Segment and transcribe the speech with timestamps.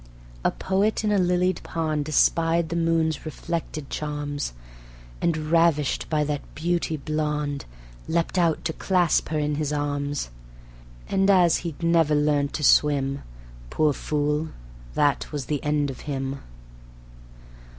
[0.43, 4.53] A poet in a lilied pond Espied the moon's reflected charms,
[5.21, 7.65] And ravished by that beauty blonde,
[8.07, 10.31] Leapt out to clasp her in his arms.
[11.07, 13.21] And as he'd never learnt to swim,
[13.69, 14.49] Poor fool!
[14.95, 16.39] that was the end of him.